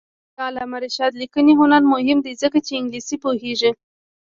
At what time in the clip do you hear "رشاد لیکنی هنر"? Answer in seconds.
0.85-1.81